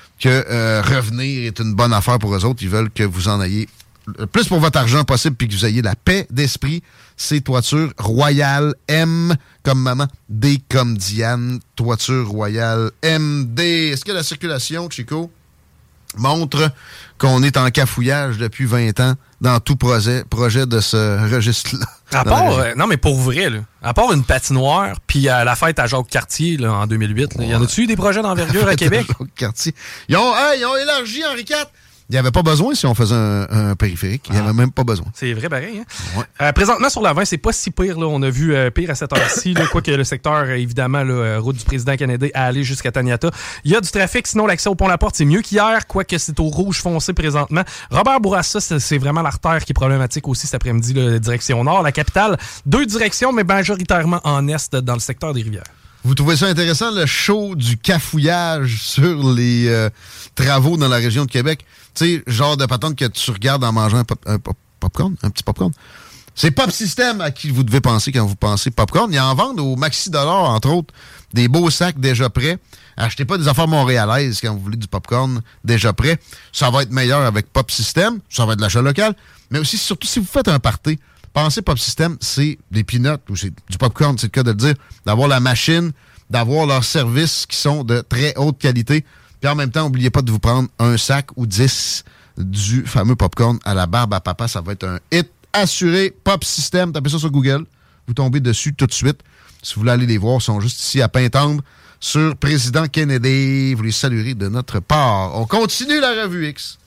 [0.21, 2.61] que euh, revenir est une bonne affaire pour eux autres.
[2.61, 3.67] Ils veulent que vous en ayez
[4.17, 6.83] le plus pour votre argent possible puis que vous ayez la paix d'esprit.
[7.17, 13.59] C'est Toiture Royale M comme maman, D comme Diane, Toiture Royale MD.
[13.59, 15.31] Est-ce que la circulation, Chico,
[16.17, 16.71] montre
[17.17, 19.15] qu'on est en cafouillage depuis 20 ans?
[19.41, 21.85] Dans tout projet, projet de ce registre-là?
[22.13, 25.55] À part, euh, non, mais pour vrai, là, à part une patinoire, puis à la
[25.55, 28.67] fête à Jacques Cartier là, en 2008, là, y en a-tu eu des projets d'envergure
[28.67, 29.07] à Québec?
[29.35, 29.73] Cartier.
[30.09, 31.65] Ils ont, hey, ils ont élargi Henri IV.
[32.11, 34.25] Il n'y avait pas besoin si on faisait un, un périphérique.
[34.27, 35.05] Il n'y avait même pas besoin.
[35.13, 35.79] C'est vrai, pareil.
[35.79, 36.23] Hein?
[36.41, 37.97] Euh, présentement, sur la 20, c'est pas si pire.
[37.97, 38.05] Là.
[38.05, 39.53] On a vu euh, pire à cette heure-ci.
[39.71, 43.31] Quoique le secteur, euh, évidemment, là, euh, route du président canadien à aller jusqu'à Taniata.
[43.63, 44.27] Il y a du trafic.
[44.27, 45.87] Sinon, l'accès au pont-la-porte, c'est mieux qu'hier.
[45.87, 47.63] Quoique c'est au rouge foncé présentement.
[47.89, 51.81] Robert Bourassa, c'est vraiment l'artère qui est problématique aussi cet après-midi, direction nord.
[51.81, 55.63] La capitale, deux directions, mais majoritairement en est dans le secteur des rivières.
[56.03, 59.89] Vous trouvez ça intéressant, le show du cafouillage sur les euh,
[60.33, 61.63] travaux dans la région de Québec?
[61.93, 65.15] Tu sais, genre de patente que tu regardes en mangeant un, pop- un pop- popcorn,
[65.21, 65.71] un petit popcorn.
[66.33, 69.13] C'est Pop System à qui vous devez penser quand vous pensez popcorn.
[69.13, 70.93] Ils en vendent au Maxi Dollar, entre autres,
[71.33, 72.57] des beaux sacs déjà prêts.
[72.97, 76.19] Achetez pas des affaires montréalaises quand vous voulez du popcorn déjà prêt.
[76.53, 78.19] Ça va être meilleur avec Pop System.
[78.29, 79.13] Ça va être de l'achat local.
[79.51, 80.97] Mais aussi, surtout si vous faites un party,
[81.33, 84.57] pensez Pop System, c'est des peanuts ou c'est du popcorn, c'est le cas de le
[84.57, 84.73] dire.
[85.05, 85.91] D'avoir la machine,
[86.29, 89.05] d'avoir leurs services qui sont de très haute qualité.
[89.39, 92.03] Puis en même temps, n'oubliez pas de vous prendre un sac ou 10
[92.37, 94.47] du fameux popcorn à la barbe à papa.
[94.47, 96.15] Ça va être un hit assuré.
[96.23, 97.65] Pop System, tapez ça sur Google.
[98.07, 99.19] Vous tombez dessus tout de suite.
[99.61, 101.63] Si vous voulez aller les voir, ils sont juste ici à Pintendre
[101.99, 103.73] sur Président Kennedy.
[103.73, 105.37] Vous les saluerez de notre part.
[105.37, 106.77] On continue la revue X.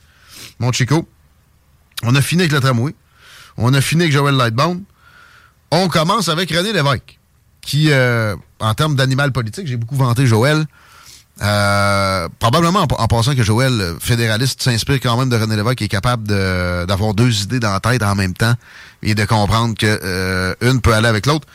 [0.59, 1.07] Mon Chico,
[2.03, 2.93] on a fini avec le tramway.
[3.57, 4.83] On a fini avec Joël Lightbound.
[5.71, 7.19] On commence avec René Lévesque,
[7.61, 10.65] qui, euh, en termes d'animal politique, j'ai beaucoup vanté Joël.
[11.41, 15.79] Euh, probablement en, en passant que Joël, euh, fédéraliste, s'inspire quand même de René Lévesque,
[15.79, 18.53] qui est capable d'avoir deux idées dans la tête en même temps
[19.03, 21.47] et de comprendre que peut aller avec l'autre.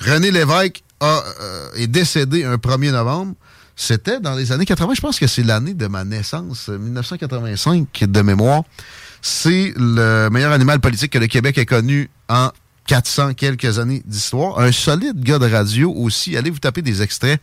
[0.00, 0.82] René Lévesque
[1.74, 3.34] est décédé un 1er novembre.
[3.78, 8.04] C'était dans les années 80, je pense que c'est l'année de ma naissance, euh, 1985
[8.08, 8.62] de mémoire.
[9.20, 12.50] C'est le meilleur animal politique que le Québec ait connu en
[12.86, 14.58] 400 quelques années d'histoire.
[14.60, 16.36] Un solide gars de radio aussi.
[16.38, 17.38] Allez vous taper des extraits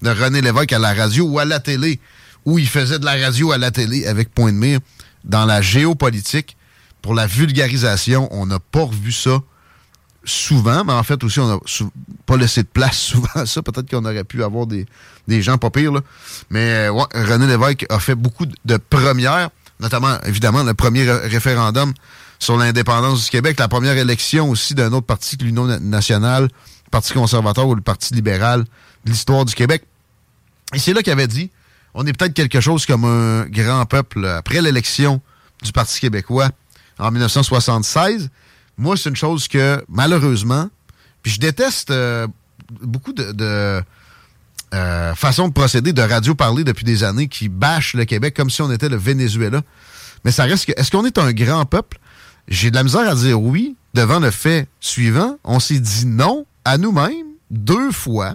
[0.00, 2.00] de René Lévesque à la radio ou à la télé,
[2.46, 4.80] où il faisait de la radio à la télé avec point de mire
[5.24, 6.56] dans la géopolitique.
[7.02, 9.42] Pour la vulgarisation, on n'a pas revu ça
[10.24, 11.58] souvent, mais en fait aussi, on n'a
[12.26, 13.62] pas laissé de place souvent à ça.
[13.62, 14.86] Peut-être qu'on aurait pu avoir des,
[15.42, 15.92] gens pas pires.
[16.50, 21.92] Mais euh, René Lévesque a fait beaucoup de- premières, notamment, évidemment, le premier ré- référendum
[22.38, 26.44] sur l'indépendance du Québec, la première élection aussi d'un autre parti que l'Union na- nationale,
[26.44, 28.64] le Parti conservateur ou le Parti libéral
[29.04, 29.84] de l'histoire du Québec.
[30.74, 31.50] Et c'est là qu'il avait dit,
[31.94, 35.20] on est peut-être quelque chose comme un grand peuple après l'élection
[35.62, 36.50] du Parti québécois
[36.98, 38.30] en 1976.
[38.76, 40.68] Moi, c'est une chose que, malheureusement,
[41.22, 42.26] puis je déteste euh,
[42.82, 43.82] beaucoup de,
[44.74, 48.50] euh, façons de procéder de radio parler depuis des années qui bâchent le Québec comme
[48.50, 49.62] si on était le Venezuela.
[50.24, 51.98] Mais ça reste que, est-ce qu'on est un grand peuple?
[52.48, 55.38] J'ai de la misère à dire oui devant le fait suivant.
[55.44, 58.34] On s'est dit non à nous-mêmes deux fois.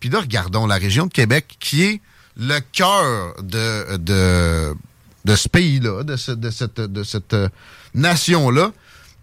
[0.00, 2.00] Puis là, regardons la région de Québec qui est
[2.36, 7.48] le cœur de, de, ce pays-là, de cette, de cette euh,
[7.94, 8.72] nation-là,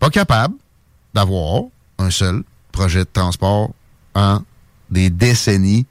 [0.02, 0.56] pas capable
[1.14, 1.66] d'avoir
[2.00, 3.72] un seul projet de transport
[4.16, 4.42] en
[4.90, 5.86] des décennies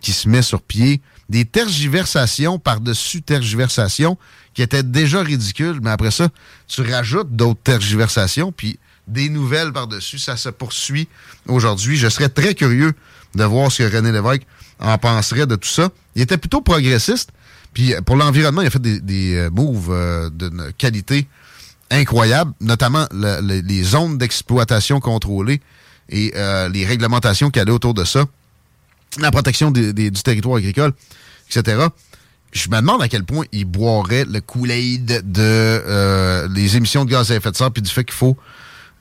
[0.00, 4.16] qui se met sur pied, des tergiversations par-dessus tergiversations
[4.54, 6.28] qui étaient déjà ridicules, mais après ça,
[6.68, 11.08] tu rajoutes d'autres tergiversations, puis des nouvelles par-dessus, ça se poursuit
[11.48, 11.96] aujourd'hui.
[11.96, 12.92] Je serais très curieux
[13.34, 14.46] de voir ce que René Lévesque
[14.78, 15.90] en penserait de tout ça.
[16.14, 17.30] Il était plutôt progressiste,
[17.74, 21.26] puis pour l'environnement, il a fait des, des euh, moves euh, d'une qualité
[21.90, 25.60] incroyable, notamment le- le- les zones d'exploitation contrôlées.
[26.08, 28.24] et euh, les réglementations qu'il y a autour de ça,
[29.18, 30.92] la protection des- des- du territoire agricole,
[31.50, 31.86] etc.
[32.52, 37.10] Je me demande à quel point ils boiraient le Kool-Aid de euh, les émissions de
[37.10, 38.36] gaz à effet de serre puis du fait qu'il faut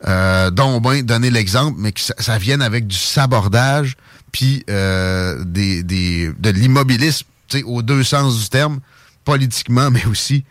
[0.08, 3.98] euh, donc ben donner l'exemple, mais que ça, ça vienne avec du sabordage
[4.32, 7.26] puis euh, des, des, de l'immobilisme,
[7.66, 8.80] aux deux sens du terme,
[9.26, 10.44] politiquement, mais aussi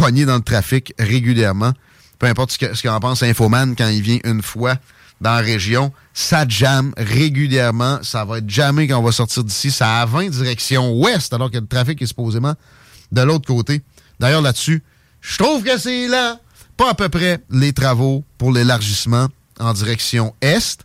[0.00, 1.72] pogné dans le trafic régulièrement.
[2.18, 4.76] Peu importe ce que- ce qu'en pense Infoman quand il vient une fois
[5.20, 7.98] dans la région, ça jamme régulièrement.
[8.02, 9.70] Ça va être jamais quand on va sortir d'ici.
[9.70, 12.54] Ça a 20 direction ouest, alors que le trafic est supposément
[13.12, 13.82] de l'autre côté.
[14.18, 14.82] D'ailleurs, là-dessus,
[15.20, 16.38] je trouve que c'est là,
[16.76, 20.78] pas à peu près, les travaux pour l'élargissement en direction est.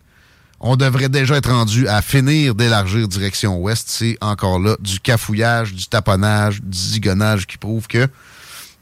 [0.59, 3.87] On devrait déjà être rendu à finir d'élargir direction ouest.
[3.89, 8.07] C'est encore là du cafouillage, du taponnage, du zigonnage qui prouve que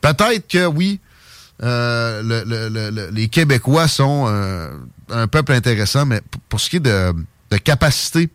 [0.04, 1.00] peut-être que oui,
[1.64, 4.72] euh, le- le- le- le- les Québécois sont euh,
[5.10, 7.14] un peuple intéressant, mais pour ce qui est de,
[7.52, 8.30] de capacité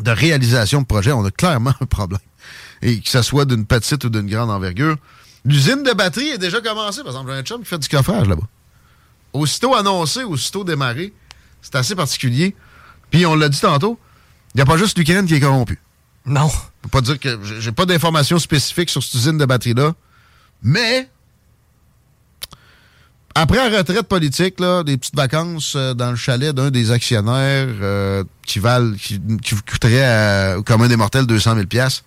[0.00, 2.20] de réalisation de projet, on a clairement un problème.
[2.82, 4.96] Et que ce soit d'une petite ou d'une grande envergure.
[5.44, 7.00] L'usine de batterie est déjà commencée.
[7.02, 8.46] Par exemple, j'ai un chum qui fait du coffrage là-bas.
[9.32, 11.12] Aussitôt annoncé, aussitôt démarré,
[11.62, 12.54] c'est assez particulier.
[13.10, 13.98] Puis on l'a dit tantôt,
[14.54, 15.80] il n'y a pas juste l'Ukraine qui est corrompue.
[16.26, 16.48] Non.
[16.48, 19.94] Je peux pas dire que j'ai pas d'informations spécifiques sur cette usine de batterie-là,
[20.62, 21.08] mais
[23.34, 27.68] après la retraite politique, là, des petites vacances euh, dans le chalet d'un des actionnaires
[27.80, 32.04] euh, qui valent, qui, vous coûterait à- au commun des mortels 200 000 pièces,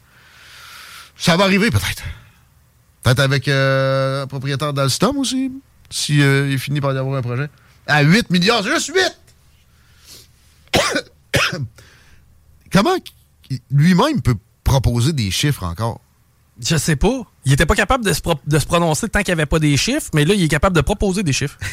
[1.18, 2.04] ça va arriver peut-être.
[3.02, 5.52] Peut-être avec euh, le propriétaire d'Alstom aussi,
[5.90, 7.50] si euh, il finit par y avoir un projet.
[7.88, 9.18] À 8 milliards, juste 8!
[12.72, 12.96] Comment
[13.72, 16.02] lui-même peut proposer des chiffres encore?
[16.62, 17.22] Je sais pas.
[17.46, 19.60] Il était pas capable de se, pro- de se prononcer tant qu'il n'y avait pas
[19.60, 21.58] des chiffres, mais là, il est capable de proposer des chiffres.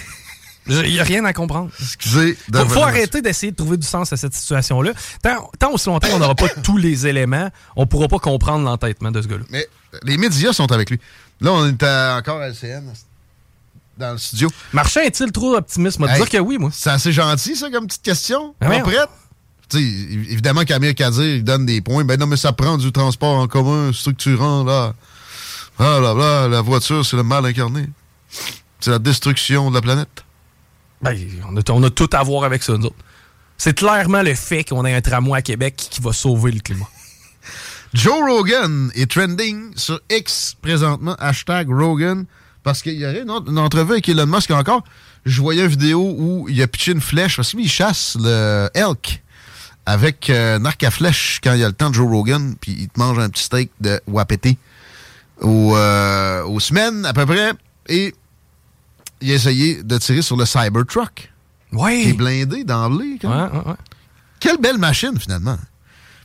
[0.69, 1.71] Il n'y a rien à comprendre.
[1.81, 2.39] Excusez.
[2.49, 4.93] de Faut, arrêter d'essayer de trouver du sens à cette situation-là.
[5.21, 9.11] Tant, tant aussi longtemps qu'on n'aura pas tous les éléments, on pourra pas comprendre l'entêtement
[9.11, 9.43] de ce gars-là.
[9.51, 9.67] Mais
[10.05, 11.01] les médias sont avec lui.
[11.41, 12.85] Là, on est à- encore à LCN,
[13.99, 14.49] dans le studio.
[14.73, 15.99] Marchand est-il trop optimiste?
[15.99, 16.71] Moi, Hey, dire que oui, moi.
[16.73, 18.55] C'est assez gentil, ça, comme petite question.
[18.61, 18.85] Ah, voyons.
[18.85, 19.09] prête?
[19.69, 22.05] Tu sais, évi- évidemment qu'Amir Kadir, il donne des points.
[22.05, 24.95] Ben non, mais ça prend du transport en commun structurant, là.
[25.79, 27.89] Ah là là, la voiture, c'est le mal incarné.
[28.81, 30.25] C'est la destruction de la planète.
[31.01, 31.17] Ben,
[31.49, 32.97] on, a, on a tout à voir avec ça, nous autres.
[33.59, 36.89] C'est clairement le fait qu'on ait un tramway à Québec qui va sauver le climat.
[37.95, 42.25] Joe Rogan est trending sur X présentement, hashtag Rogan,
[42.63, 44.83] parce qu'il y aurait une, autre- une entrevue avec Elon Musk encore.
[45.27, 49.23] Je voyais une vidéo où il a pitché une flèche, parce qu'il chasse le elk
[49.85, 52.55] avec euh, un arc à flèche quand il y a le temps de Joe Rogan,
[52.61, 54.57] puis il te mange un petit steak de wapiti
[55.43, 57.53] aux, euh, aux semaines à peu près,
[57.89, 58.15] et
[59.21, 61.31] il a essayé de tirer sur le Cybertruck.
[61.73, 62.03] Ouais.
[62.03, 63.19] Qui est blindé d'emblée.
[63.23, 63.75] Ouais, ouais, ouais.
[64.41, 65.59] Quelle belle machine, finalement.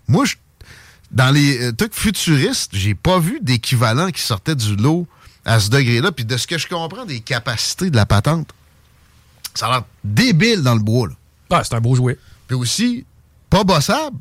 [0.07, 0.35] Moi, je-
[1.11, 5.07] dans les euh, trucs futuristes, j'ai pas vu d'équivalent qui sortait du lot
[5.45, 6.11] à ce degré-là.
[6.11, 8.49] Puis de ce que je comprends des capacités de la patente,
[9.53, 11.07] ça a l'air débile dans le bois.
[11.07, 11.13] Là.
[11.51, 12.17] Ah, c'est un beau jouet.
[12.47, 13.05] Puis aussi,
[13.49, 14.17] pas bossable.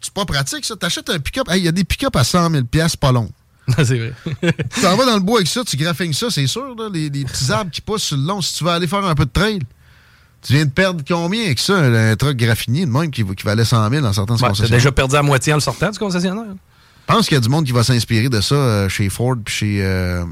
[0.00, 0.76] C'est pas pratique, ça.
[0.76, 1.48] T'achètes un pick-up.
[1.50, 2.64] Hey, Il y a des pick-up à 100 000
[2.98, 3.30] pas long.
[3.84, 4.12] c'est vrai.
[4.24, 7.08] tu t'en vas dans le bois avec ça, tu graffines ça, c'est sûr, là, les,
[7.10, 8.40] les petits arbres qui poussent sur le long.
[8.40, 9.60] Si tu veux aller faire un peu de trail,
[10.42, 13.64] tu viens de perdre combien avec ça, un, truck graffinier de même qui, qui valait
[13.64, 14.78] 100 000 en sortant de ce Ouais, T'as concessionnaire?
[14.78, 16.44] déjà perdu à moitié en le sortant du concessionnaire?
[17.08, 19.36] Je pense qu'il y a du monde qui va s'inspirer de ça euh, chez Ford
[19.44, 20.24] puis chez euh,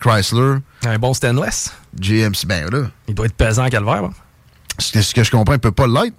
[0.00, 0.56] Chrysler.
[0.84, 1.72] Un bon stainless.
[1.98, 2.90] GMC, ben là.
[3.08, 4.02] Il doit être pesant à calvaire.
[4.02, 4.10] là.
[4.78, 6.14] Ce ce que je comprends, il peut pas l'être.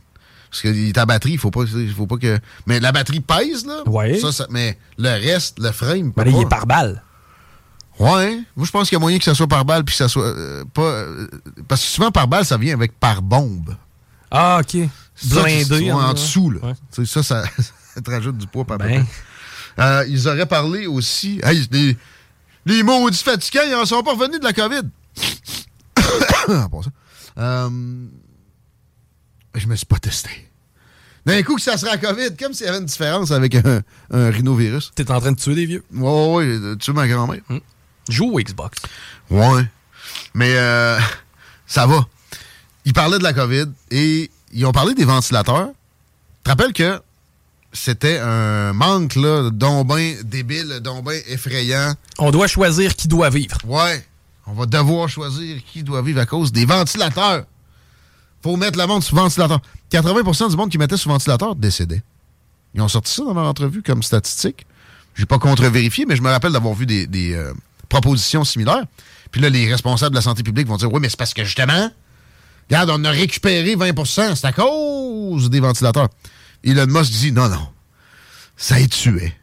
[0.55, 1.65] Parce que ta batterie, il faut pas,
[1.95, 2.39] faut pas que.
[2.65, 3.83] Mais la batterie pèse, là.
[4.21, 6.13] Ça, ça- mais le reste, le frame.
[6.15, 7.03] Ben là, il est par balle.
[7.99, 8.39] Ouais.
[8.55, 10.07] Moi, je pense qu'il y a moyen que ça soit par balle puis que ça
[10.07, 10.81] soit euh, pas.
[10.81, 11.27] euh,
[11.67, 13.75] parce que souvent, par balle, ça vient avec par bombe.
[14.31, 14.77] Ah, OK.
[15.25, 15.87] Blindé.
[15.89, 16.13] trouve en hein.
[16.13, 16.59] dessous, là.
[16.67, 17.05] Ouais.
[17.05, 17.43] Ça, ça,
[17.95, 19.05] ça te rajoute du poids par Ben.
[19.77, 21.41] Euh, ils auraient parlé aussi.
[21.43, 21.97] Hey, les,
[22.65, 24.83] les maudits fatigants, ils en sont pas revenus de la COVID.
[26.47, 26.69] Ah,
[27.35, 27.69] ça.
[29.55, 30.29] Je me suis pas testé.
[31.25, 33.81] D'un coup que ça serait la COVID, comme s'il y avait une différence avec un,
[34.11, 34.91] un rhinovirus.
[34.93, 35.83] T'es en train de tuer des vieux.
[35.93, 37.41] Ouais, ouais, ouais, tu ma grand-mère.
[38.09, 38.77] Joue au Xbox.
[39.31, 39.63] Ouais.
[40.35, 40.99] Mais euh,
[41.65, 42.05] ça va.
[42.85, 45.69] Ils parlaient de la COVID et ils ont parlé des ventilateurs.
[45.69, 47.01] Tu te rappelles que
[47.73, 51.95] c'était un manque, là, ben débile, ben effrayant.
[52.19, 53.57] On doit choisir qui doit vivre.
[53.65, 54.05] Ouais.
[54.45, 57.45] On va devoir choisir qui doit vivre à cause des ventilateurs.
[58.45, 59.59] Faut mettre le monde sous ventilateur.
[59.91, 62.03] 80% du monde qui mettait sous ventilateur décédait.
[62.75, 64.67] Ils ont sorti ça dans leur entrevue comme statistique.
[65.15, 67.55] J'ai pas contre-vérifié, mais je me rappelle d'avoir vu des, des, euh,
[67.89, 68.83] propositions similaires.
[69.31, 71.43] Puis là, les responsables de la santé publique vont dire Oui, mais c'est parce que
[71.43, 71.89] justement,
[72.69, 76.09] Regarde, on a récupéré 20 c'est à cause des ventilateurs.
[76.63, 77.67] Elon Musk dit non, non,
[78.57, 79.33] ça est tué.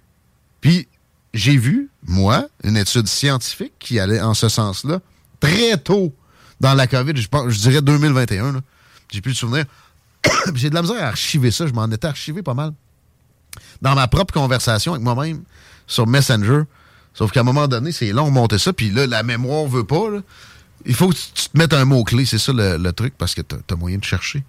[0.61, 0.87] Puis
[1.35, 5.01] j'ai vu, moi, une étude scientifique qui allait en ce sens-là,
[5.41, 6.15] très tôt
[6.61, 8.63] dans la COVID, je, pense, je dirais 2021.
[9.13, 9.67] J'ai plus de souvenirs.
[10.55, 11.67] j'ai de la misère à archiver ça.
[11.67, 12.73] Je m'en étais archivé pas mal.
[13.83, 15.43] Dans ma propre conversation avec moi-même
[15.87, 16.63] sur Messenger.
[17.15, 18.73] Sauf qu'à un moment donné, c'est long de monter ça.
[18.73, 20.07] Puis là, la mémoire veut pas.
[20.87, 22.25] Il faut que tu te mettes un mot-clé.
[22.25, 24.43] C'est ça le, truc parce que tu as, moyen de chercher.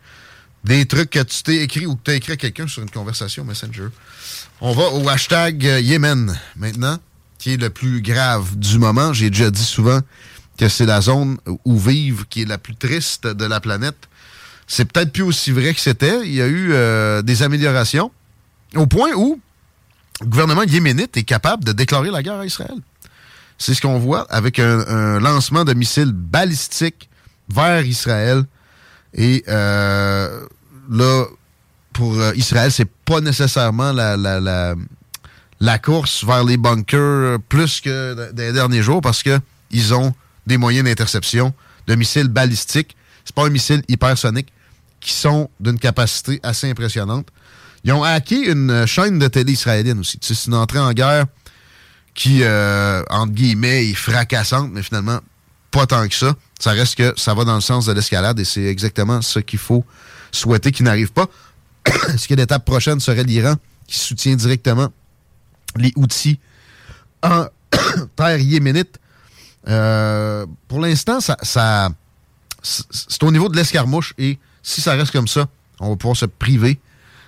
[0.63, 2.89] Des trucs que tu t'es écrit ou que tu as écrit à quelqu'un sur une
[2.89, 3.87] conversation Messenger.
[4.61, 6.97] On va au hashtag Yémen maintenant,
[7.37, 9.11] qui est le plus grave du moment.
[9.11, 9.99] J'ai déjà dit souvent
[10.57, 14.07] que c'est la zone où vivent qui est la plus triste de la planète.
[14.67, 16.21] C'est peut-être plus aussi vrai que c'était.
[16.25, 18.11] Il y a eu euh, des améliorations
[18.75, 19.39] au point où
[20.21, 22.77] le gouvernement yéménite est capable de déclarer la guerre à Israël.
[23.57, 27.09] C'est ce qu'on voit avec un, lancement de missiles balistiques
[27.49, 28.43] vers Israël.
[29.13, 30.45] Et euh,
[30.89, 31.25] là,
[31.93, 34.75] pour euh, Israël, c'est pas nécessairement la, la,
[35.59, 39.39] la, course vers les bunkers plus que des derniers jours parce que
[39.71, 40.13] ils ont
[40.47, 41.53] des moyens d'interception
[41.87, 42.95] de missiles balistiques.
[43.25, 44.51] C'est pas un missile hypersonique
[44.99, 47.27] qui sont d'une capacité assez impressionnante.
[47.83, 50.17] Ils ont hacké une chaîne de télé israélienne aussi.
[50.21, 51.25] C'est une entrée en guerre
[52.13, 55.19] qui, euh, entre guillemets, est fracassante, mais finalement,
[55.71, 56.35] pas tant que ça.
[56.59, 59.59] Ça reste que ça va dans le sens de l'escalade et c'est exactement ce qu'il
[59.59, 59.83] faut
[60.31, 61.27] souhaiter qu'il n'arrive pas.
[62.13, 63.55] Est-ce que l'étape prochaine serait l'Iran
[63.87, 64.89] qui soutient directement
[65.75, 66.39] les outils
[67.21, 67.47] en
[68.15, 68.99] terre yéménite?
[69.67, 71.89] Euh, pour l'instant, ça, ça
[72.63, 75.47] c'est au niveau de l'escarmouche et si ça reste comme ça,
[75.79, 76.79] on va pouvoir se priver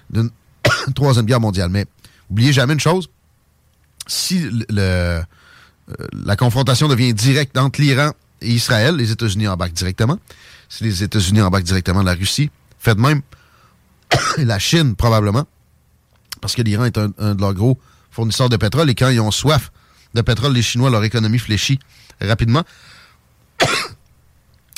[0.09, 0.29] d'une
[0.95, 1.69] troisième guerre mondiale.
[1.69, 1.85] Mais
[2.29, 3.09] oubliez jamais une chose,
[4.07, 5.21] si euh,
[6.13, 10.19] la confrontation devient directe entre l'Iran et Israël, les États-Unis embarquent directement.
[10.69, 13.21] Si les États-Unis embarquent directement la Russie, faites même
[14.37, 15.45] la Chine, probablement,
[16.41, 17.79] parce que l'Iran est un, de leurs gros
[18.11, 19.71] fournisseurs de pétrole, et quand ils ont soif
[20.13, 21.79] de pétrole, les Chinois, leur économie fléchit
[22.21, 22.63] rapidement.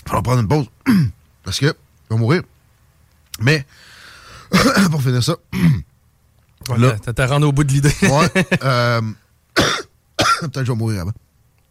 [0.08, 0.68] Il va prendre une pause,
[1.44, 2.44] parce que ils vont mourir.
[3.40, 3.66] Mais,
[4.92, 5.36] pour finir ça...
[6.78, 7.94] là, t'as rendu au bout de l'idée.
[8.02, 8.46] ouais.
[8.64, 9.02] Euh,
[10.40, 11.14] Peut-être que je vais mourir avant.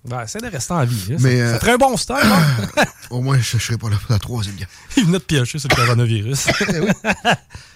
[0.05, 1.17] Ben, essaie de rester en vie.
[1.19, 2.25] ça, euh, ferait un bon start.
[2.25, 2.85] Hein?
[3.11, 4.69] Au moins, je ne serai pas là pour la troisième guerre.
[4.97, 6.47] Il venait de piocher sur le coronavirus.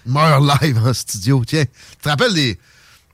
[0.07, 1.43] Eh Meurs live en studio.
[1.45, 2.59] Tiens, tu te rappelles des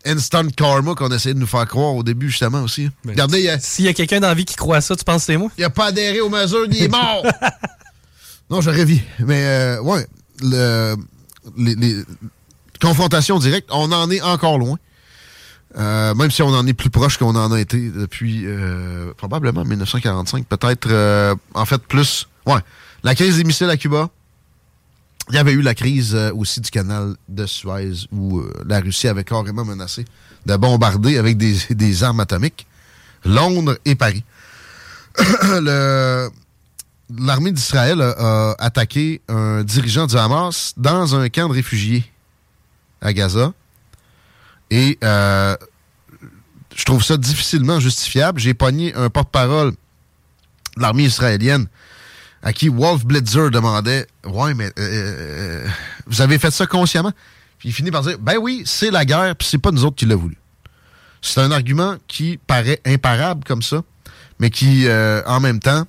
[0.05, 2.91] instant karma qu'on essayait de nous faire croire au début, justement, aussi?
[3.05, 5.23] Ben, Regardez, S'il y a quelqu'un dans la vie qui croit à ça, tu penses
[5.23, 5.51] que c'est moi?
[5.59, 7.25] Il n'a pas adhéré aux mesures, il est mort!
[8.51, 8.99] non, j'aurais vu.
[9.21, 10.07] Mais, euh, ouais,
[10.43, 10.97] le,
[11.57, 11.97] les, les
[12.81, 14.79] confrontations directes, on en est encore loin.
[15.79, 19.63] Euh, même si on en est plus proche qu'on en a été depuis euh, probablement
[19.65, 22.29] 1945, peut-être euh, en fait plus.
[22.47, 22.61] Ouais,
[23.03, 24.09] la crise des missiles à Cuba.
[25.29, 29.25] Il y avait eu la crise aussi du canal de Suez où la Russie avait
[29.25, 30.05] carrément menacé
[30.47, 32.67] de bombarder avec des, des armes atomiques
[33.25, 34.25] Londres et Paris.
[37.19, 42.05] L'armée d'Israël a, attaqué un dirigeant du Hamas dans un camp de réfugiés
[43.01, 43.53] à Gaza.
[44.71, 45.57] Et euh,
[46.75, 48.41] je trouve ça difficilement justifiable.
[48.41, 49.71] J'ai pogné un porte-parole
[50.77, 51.69] de l'armée israélienne
[52.47, 55.69] à qui Wolf Blitzer demandait Ouais, mais euh, euh,
[56.07, 57.11] vous avez fait ça consciemment?
[57.59, 59.97] Puis il finit par dire Ben oui, c'est la guerre, puis c'est pas nous autres
[59.97, 60.39] qui l'a voulu.
[61.21, 63.83] C'est un argument qui paraît imparable comme ça,
[64.39, 65.87] mais qui, en même temps,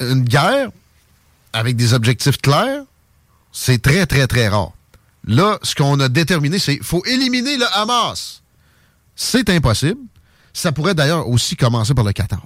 [0.00, 0.70] une guerre
[1.52, 2.82] avec des objectifs clairs,
[3.52, 4.72] c'est très, très, très rare.
[5.24, 8.42] Là, ce qu'on a déterminé, c'est qu'il faut éliminer le Hamas.
[9.14, 10.00] C'est impossible.
[10.52, 12.44] Ça pourrait d'ailleurs aussi commencer par le Qatar.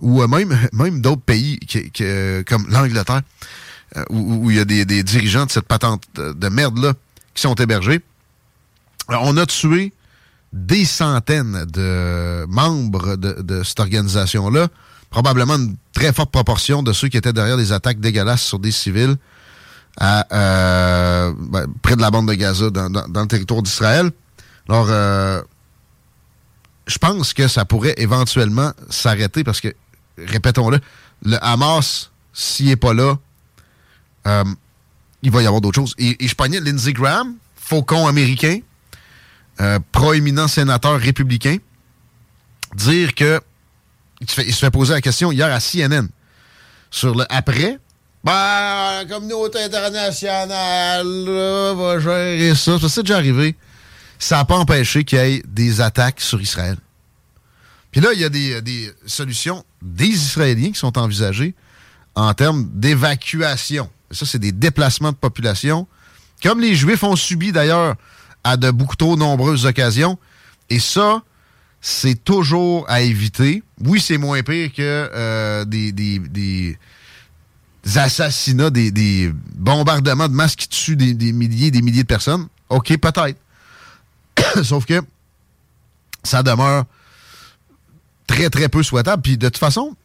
[0.00, 1.58] Ou euh, même, même d'autres pays
[2.46, 3.22] comme l'Angleterre,
[3.96, 6.94] euh, où, il y a des, dirigeants de cette patente de merde-là
[7.34, 8.00] qui sont hébergés.
[9.08, 9.92] on a tué
[10.52, 14.68] des centaines de membres de, cette organisation-là,
[15.10, 18.72] probablement une très forte proportion de ceux qui étaient derrière des attaques dégueulasses sur des
[18.72, 19.16] civils
[20.02, 24.10] euh, ben, près de la bande de Gaza, dans, le territoire d'Israël.
[24.68, 24.88] Alors,
[26.90, 29.68] je pense que ça pourrait éventuellement s'arrêter parce que,
[30.18, 30.80] répétons-le,
[31.24, 33.16] le Hamas, s'il n'est pas là,
[34.26, 34.44] euh,
[35.22, 35.94] il va y avoir d'autres choses.
[35.98, 38.60] Et, je parlais Lindsey Graham, faucon américain,
[39.92, 41.58] proéminent sénateur républicain,
[42.74, 43.40] dire que
[44.20, 46.08] il se, fait, poser la question hier à CNN
[46.90, 47.78] sur le après
[48.22, 52.78] ben, la communauté internationale va gérer ça.
[52.78, 53.56] Ça, c'est déjà arrivé.
[54.18, 56.76] Ça n'a pas empêché qu'il y ait des attaques sur Israël.
[57.90, 61.54] Puis là, il y a des, solutions des Israéliens qui sont envisagées
[62.14, 63.88] en termes d'évacuation.
[64.10, 65.86] Ça, c'est des déplacements de population,
[66.42, 67.96] comme les Juifs ont subi d'ailleurs
[68.44, 70.18] à de beaucoup trop nombreuses occasions.
[70.68, 71.22] Et ça,
[71.80, 73.62] c'est toujours à éviter.
[73.84, 76.78] Oui, c'est moins pire que euh, des, des, des
[77.96, 82.48] assassinats, des, bombardements de masse qui tuent des, des milliers des milliers de personnes.
[82.68, 83.38] OK, peut-être.
[84.62, 85.00] Sauf que
[86.22, 86.84] ça demeure
[88.30, 89.22] très, très peu souhaitable.
[89.22, 89.96] Puis de toute façon,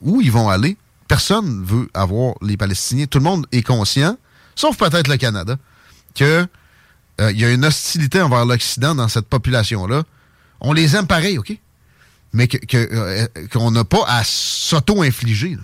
[0.00, 0.76] où ils vont aller,
[1.08, 3.06] personne ne veut avoir les Palestiniens.
[3.06, 4.16] Tout le monde est conscient,
[4.54, 5.56] sauf peut-être le Canada,
[6.14, 10.04] qu'il euh, y a une hostilité envers l'Occident dans cette population-là.
[10.60, 11.58] On les aime pareil, OK?
[12.32, 15.56] Mais euh, qu'on n'a pas à s'auto-infliger.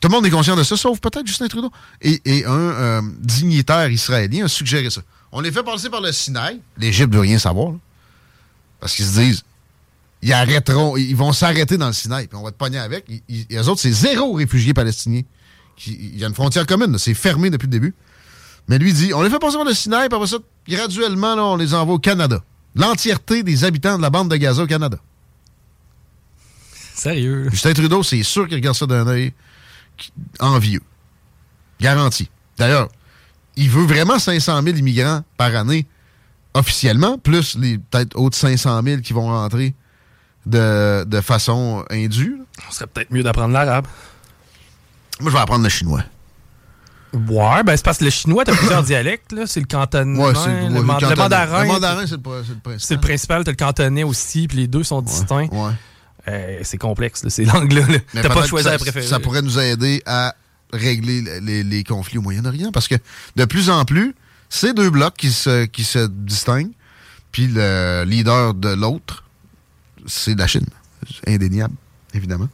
[0.00, 1.70] Tout le monde est conscient de ça, sauf peut-être Justin Trudeau.
[2.00, 5.02] Et, un euh, dignitaire israélien a suggéré ça.
[5.32, 6.60] On les fait passer par le Sinaï.
[6.78, 7.74] L'Égypte ne veut rien savoir.
[8.80, 9.44] parce qu'ils se disent,
[10.22, 13.06] ils arrêteront, ils vont s'arrêter dans le Sinaï, puis on va te pogner avec.
[13.28, 15.22] les autres, c'est zéro réfugiés palestiniens.
[15.86, 17.94] Il y a une frontière commune, c'est fermé depuis le début.
[18.68, 20.38] Mais lui dit, on les fait passer par le Sinaï, puis après ça,
[20.68, 22.42] graduellement, on les envoie au Canada.
[22.74, 24.98] L'entièreté des habitants de la bande de Gaza au Canada.
[26.94, 27.48] Sérieux?
[27.50, 29.32] Justin Trudeau, c'est sûr qu'il regarde ça d'un œil
[30.40, 30.82] envieux.
[31.80, 32.28] Garanti.
[32.58, 32.88] D'ailleurs,
[33.56, 35.86] il veut vraiment 500 000 immigrants par année,
[36.54, 39.74] officiellement, plus les peut-être autres 500 000 qui vont rentrer
[40.48, 42.38] de, façon indue.
[42.68, 43.86] On serait peut-être mieux d'apprendre l'arabe.
[45.20, 46.02] Moi, je vais apprendre le chinois.
[47.12, 49.46] Ouais, ben c'est parce que le chinois, t'as plusieurs dialectes, là.
[49.46, 51.62] C'est le cantonais, ouais, le, le, mandarin.
[51.62, 52.76] Le mandarin, c'est le, principal.
[52.78, 55.48] C'est le principal, t'as le cantonais aussi, puis les deux sont distincts.
[55.50, 55.72] Ouais.
[56.28, 57.82] Euh, c'est complexe, c'est langue-là.
[58.12, 59.06] T'as pas choisi la préférée.
[59.06, 60.34] Ça pourrait nous aider à
[60.72, 62.96] régler les, conflits au Moyen-Orient, parce que
[63.36, 64.14] de plus en plus,
[64.50, 66.74] c'est deux blocs qui se, qui se distinguent,
[67.32, 69.24] puis le leader de l'autre,
[70.08, 70.66] c'est la Chine.
[71.26, 71.74] Indéniable,
[72.14, 72.48] évidemment.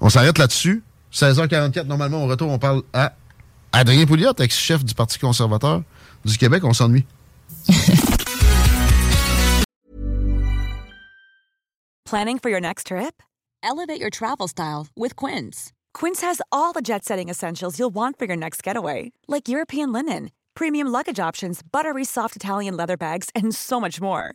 [0.00, 0.82] On s'arrête là-dessus.
[1.12, 3.14] 16h44, normalement, au retour, on parle à
[3.72, 5.82] Adrien Pouliot, ex-chef du Parti conservateur
[6.24, 6.64] du Québec.
[6.64, 7.04] On s'ennuie.
[12.04, 13.22] Planning for your next trip?
[13.62, 15.72] Elevate your travel style with Quince.
[15.94, 19.90] Quince has all the jet setting essentials you'll want for your next getaway, like European
[19.92, 24.34] linen, premium luggage options, buttery soft Italian leather bags, and so much more.